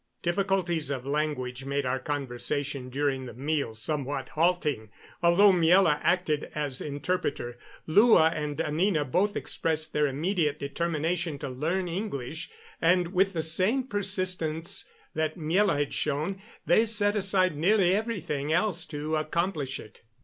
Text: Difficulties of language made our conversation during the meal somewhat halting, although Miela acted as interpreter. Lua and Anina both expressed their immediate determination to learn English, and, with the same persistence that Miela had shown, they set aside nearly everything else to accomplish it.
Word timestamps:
Difficulties 0.23 0.89
of 0.89 1.05
language 1.05 1.63
made 1.63 1.85
our 1.85 1.99
conversation 1.99 2.89
during 2.89 3.27
the 3.27 3.35
meal 3.35 3.75
somewhat 3.75 4.29
halting, 4.29 4.89
although 5.21 5.51
Miela 5.51 5.99
acted 6.01 6.45
as 6.55 6.81
interpreter. 6.81 7.59
Lua 7.85 8.29
and 8.33 8.59
Anina 8.59 9.05
both 9.05 9.35
expressed 9.35 9.93
their 9.93 10.07
immediate 10.07 10.57
determination 10.57 11.37
to 11.37 11.49
learn 11.49 11.87
English, 11.87 12.49
and, 12.81 13.13
with 13.13 13.33
the 13.33 13.43
same 13.43 13.83
persistence 13.83 14.89
that 15.13 15.37
Miela 15.37 15.77
had 15.77 15.93
shown, 15.93 16.41
they 16.65 16.83
set 16.87 17.15
aside 17.15 17.55
nearly 17.55 17.95
everything 17.95 18.51
else 18.51 18.87
to 18.87 19.15
accomplish 19.17 19.79
it. 19.79 20.01